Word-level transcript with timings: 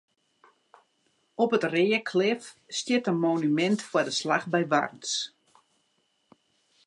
Op 1.43 1.53
it 1.57 1.65
Reaklif 1.73 2.43
stiet 2.77 3.09
in 3.11 3.21
monumint 3.25 3.79
foar 3.89 4.05
de 4.07 4.13
slach 4.19 4.45
by 4.53 4.61
Warns. 4.71 5.11